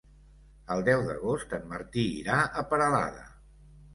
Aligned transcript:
El 0.75 0.79
deu 0.87 1.03
d'agost 1.09 1.53
en 1.59 1.69
Martí 1.75 2.05
irà 2.21 2.39
a 2.61 2.63
Peralada. 2.71 3.29